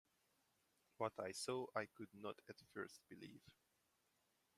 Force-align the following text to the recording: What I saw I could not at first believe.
What 0.97 1.13
I 1.19 1.31
saw 1.31 1.67
I 1.75 1.85
could 1.85 2.09
not 2.15 2.39
at 2.49 2.59
first 2.73 3.01
believe. 3.07 3.43